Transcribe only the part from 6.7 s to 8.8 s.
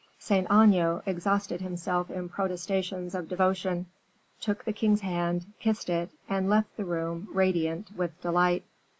the room radiant with delight.